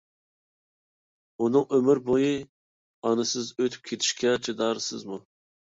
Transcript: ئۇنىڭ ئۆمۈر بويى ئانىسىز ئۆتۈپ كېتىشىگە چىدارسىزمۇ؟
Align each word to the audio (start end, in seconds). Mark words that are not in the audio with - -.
ئۇنىڭ 1.43 1.67
ئۆمۈر 1.77 2.01
بويى 2.09 2.33
ئانىسىز 3.11 3.55
ئۆتۈپ 3.61 3.87
كېتىشىگە 3.93 4.37
چىدارسىزمۇ؟ 4.49 5.25